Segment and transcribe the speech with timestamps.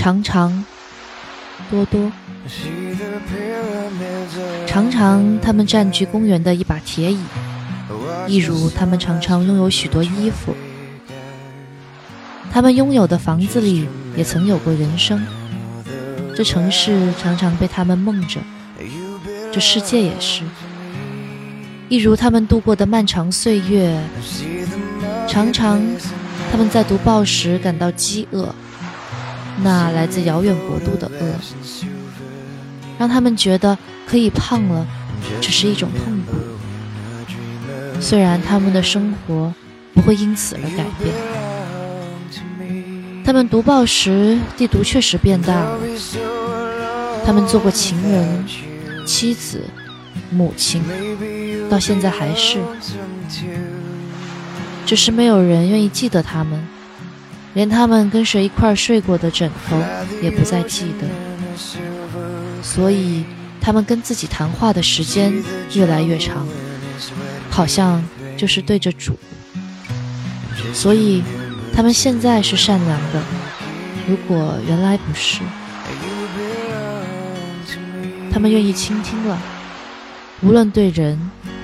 [0.00, 0.64] 常常、
[1.70, 2.10] 多多。
[4.66, 7.20] 常常，他们占据公园的一把铁椅，
[8.26, 10.54] 一如他们常常拥有许多衣服。
[12.50, 15.22] 他们拥有的房子里也曾有过人生。
[16.34, 18.40] 这城市常常被他们梦着，
[19.52, 20.44] 这世界也是。
[21.90, 24.02] 一如他们度过的漫长岁月，
[25.28, 25.78] 常常
[26.50, 28.54] 他们在读报时感到饥饿，
[29.62, 31.34] 那来自遥远国度的饿。
[32.98, 34.86] 让他们觉得可以胖了，
[35.40, 36.36] 只是一种痛苦。
[38.00, 39.52] 虽然他们的生活
[39.94, 41.14] 不会因此而改变。
[43.24, 45.78] 他们读报时，地图确实变大了。
[47.24, 48.44] 他们做过情人、
[49.06, 49.62] 妻子、
[50.30, 50.82] 母亲，
[51.70, 52.58] 到现在还是。
[54.84, 56.66] 只是没有人愿意记得他们，
[57.54, 59.76] 连他们跟谁一块睡过的枕头
[60.22, 61.06] 也不再记得。
[62.62, 63.24] 所以，
[63.60, 65.32] 他们跟自己谈话的时间
[65.74, 66.46] 越来越长，
[67.50, 68.04] 好像
[68.36, 69.18] 就是对着主。
[70.72, 71.22] 所以，
[71.74, 73.22] 他们现在是善良的。
[74.06, 75.40] 如果原来不是，
[78.32, 79.38] 他们愿意倾听了，
[80.42, 81.18] 无论对人、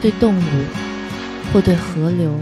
[0.00, 0.64] 对动物，
[1.52, 2.38] 或对河流。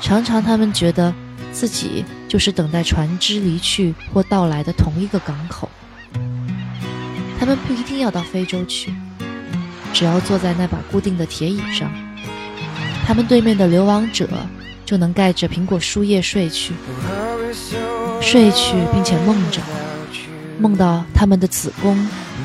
[0.00, 1.12] 常常，他们觉得
[1.52, 5.68] 自己就是等待船只离去或到来的同一个港口。
[7.38, 8.92] 他们不一定要到非洲去，
[9.92, 11.90] 只要坐在那把固定的铁椅上，
[13.06, 14.28] 他们对面的流亡者
[14.84, 16.74] 就能盖着苹果树叶睡去，
[18.20, 19.60] 睡去，并且梦着，
[20.58, 21.96] 梦到他们的子宫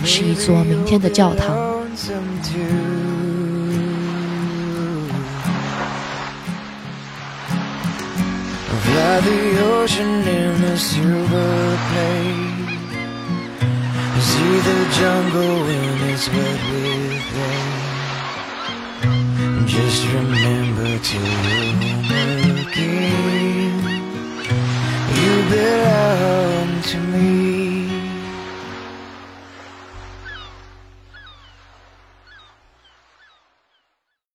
[0.04, 1.56] 是一座明天的教堂。
[9.22, 12.56] the ocean in a silver plane
[14.28, 17.72] See the jungle in it's wet with rain.
[19.68, 21.20] Just remember to
[22.48, 23.74] look again
[25.20, 25.85] You better